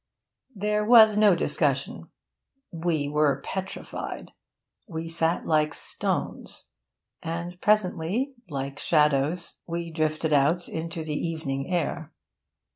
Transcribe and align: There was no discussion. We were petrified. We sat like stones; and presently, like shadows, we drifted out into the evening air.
There 0.55 0.83
was 0.83 1.15
no 1.15 1.35
discussion. 1.35 2.09
We 2.71 3.07
were 3.07 3.39
petrified. 3.45 4.31
We 4.87 5.07
sat 5.09 5.45
like 5.45 5.75
stones; 5.75 6.65
and 7.21 7.61
presently, 7.61 8.33
like 8.49 8.79
shadows, 8.79 9.59
we 9.67 9.91
drifted 9.91 10.33
out 10.33 10.67
into 10.67 11.03
the 11.03 11.13
evening 11.13 11.69
air. 11.71 12.11